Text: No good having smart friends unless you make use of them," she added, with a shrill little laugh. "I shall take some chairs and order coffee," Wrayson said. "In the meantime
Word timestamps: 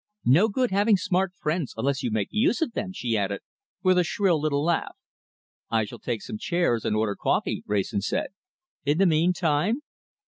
No 0.25 0.47
good 0.49 0.71
having 0.71 0.97
smart 0.97 1.31
friends 1.35 1.75
unless 1.77 2.01
you 2.01 2.09
make 2.09 2.29
use 2.31 2.59
of 2.59 2.71
them," 2.73 2.91
she 2.91 3.15
added, 3.15 3.41
with 3.83 3.99
a 3.99 4.03
shrill 4.03 4.41
little 4.41 4.63
laugh. 4.63 4.95
"I 5.69 5.85
shall 5.85 5.99
take 5.99 6.23
some 6.23 6.39
chairs 6.39 6.85
and 6.85 6.95
order 6.95 7.15
coffee," 7.15 7.63
Wrayson 7.67 8.01
said. 8.01 8.29
"In 8.83 8.97
the 8.97 9.05
meantime 9.05 9.83